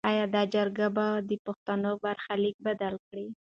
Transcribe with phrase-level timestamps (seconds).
[0.09, 3.25] ایا دا جرګه به د پښتنو برخلیک بدل کړي؟